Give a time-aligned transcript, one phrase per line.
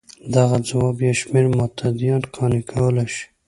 [0.35, 3.25] دغه ځواب یو شمېر متدینان قانع کولای شي.